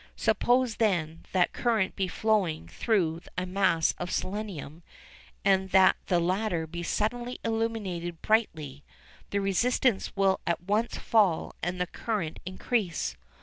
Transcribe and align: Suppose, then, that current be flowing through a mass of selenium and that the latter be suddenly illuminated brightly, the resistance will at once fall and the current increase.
Suppose, 0.15 0.77
then, 0.77 1.27
that 1.31 1.53
current 1.53 1.95
be 1.95 2.07
flowing 2.07 2.67
through 2.67 3.21
a 3.37 3.45
mass 3.45 3.93
of 3.99 4.09
selenium 4.09 4.81
and 5.45 5.69
that 5.69 5.95
the 6.07 6.19
latter 6.19 6.65
be 6.65 6.81
suddenly 6.81 7.37
illuminated 7.45 8.19
brightly, 8.23 8.83
the 9.29 9.39
resistance 9.41 10.15
will 10.15 10.39
at 10.47 10.59
once 10.63 10.97
fall 10.97 11.53
and 11.61 11.79
the 11.79 11.85
current 11.85 12.39
increase. 12.47 13.15